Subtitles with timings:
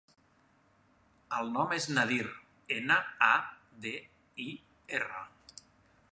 [1.39, 2.23] El nom és Nadir:
[2.77, 3.29] ena, a,
[3.83, 3.91] de,
[4.47, 4.47] i,
[5.01, 5.21] erra.